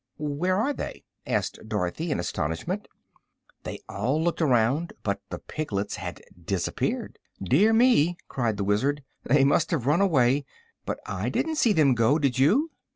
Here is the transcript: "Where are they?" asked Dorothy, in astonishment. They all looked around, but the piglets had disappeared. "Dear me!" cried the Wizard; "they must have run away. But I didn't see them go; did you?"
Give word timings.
"Where 0.17 0.57
are 0.57 0.73
they?" 0.73 1.03
asked 1.27 1.59
Dorothy, 1.67 2.09
in 2.09 2.19
astonishment. 2.19 2.87
They 3.61 3.77
all 3.87 4.19
looked 4.19 4.41
around, 4.41 4.93
but 5.03 5.21
the 5.29 5.37
piglets 5.37 5.97
had 5.97 6.23
disappeared. 6.43 7.19
"Dear 7.39 7.71
me!" 7.71 8.17
cried 8.27 8.57
the 8.57 8.63
Wizard; 8.63 9.03
"they 9.23 9.43
must 9.43 9.69
have 9.69 9.85
run 9.85 10.01
away. 10.01 10.43
But 10.87 10.99
I 11.05 11.29
didn't 11.29 11.57
see 11.57 11.71
them 11.71 11.93
go; 11.93 12.17
did 12.17 12.39
you?" 12.39 12.71